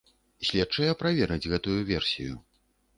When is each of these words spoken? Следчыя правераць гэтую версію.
Следчыя 0.49 0.97
правераць 1.03 1.49
гэтую 1.55 1.79
версію. 1.95 2.33